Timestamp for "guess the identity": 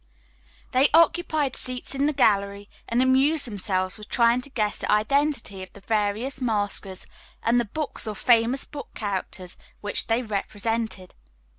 4.49-5.61